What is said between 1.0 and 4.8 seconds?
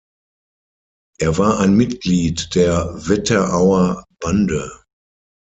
Er war ein Mitglied der Wetterauer Bande.